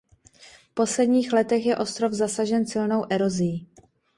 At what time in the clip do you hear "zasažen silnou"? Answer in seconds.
2.13-3.05